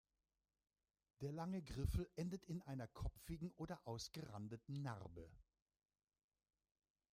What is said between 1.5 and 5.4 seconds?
Griffel endet in einer kopfigen oder ausgerandeten Narbe.